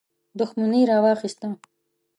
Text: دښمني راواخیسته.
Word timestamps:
دښمني 0.39 0.81
راواخیسته. 0.89 1.47